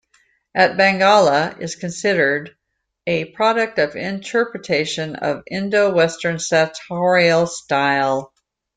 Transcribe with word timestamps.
A 0.57 0.69
Bandgala 0.69 1.61
is 1.61 1.75
considered 1.75 2.55
a 3.05 3.25
product 3.25 3.77
of 3.77 3.95
interpretation 3.95 5.15
of 5.17 5.43
Indo-Western 5.45 6.39
sartorial 6.39 7.45
style. 7.45 8.33